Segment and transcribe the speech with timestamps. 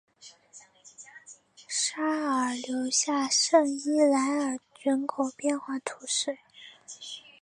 [1.67, 6.39] 沙尔留下圣伊莱尔人口变化图示